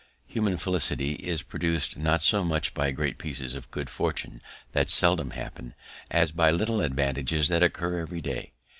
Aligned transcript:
Human 0.25 0.57
felicity 0.57 1.11
is 1.13 1.43
produced 1.43 1.95
not 1.95 2.23
so 2.23 2.43
much 2.43 2.73
by 2.73 2.89
great 2.89 3.19
pieces 3.19 3.53
of 3.53 3.69
good 3.69 3.87
fortune 3.87 4.41
that 4.71 4.89
seldom 4.89 5.29
happen, 5.29 5.75
as 6.09 6.31
by 6.31 6.49
little 6.49 6.81
advantages 6.81 7.49
that 7.49 7.61
occur 7.61 7.99
every 7.99 8.19
day. 8.19 8.51